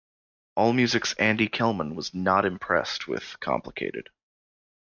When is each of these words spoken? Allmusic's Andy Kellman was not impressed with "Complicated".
Allmusic's 0.57 1.13
Andy 1.19 1.47
Kellman 1.47 1.93
was 1.93 2.11
not 2.11 2.43
impressed 2.43 3.07
with 3.07 3.39
"Complicated". 3.39 4.09